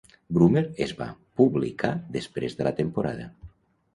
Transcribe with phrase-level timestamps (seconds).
[0.35, 1.07] Brummer es va
[1.41, 3.29] publicar després de la temporada.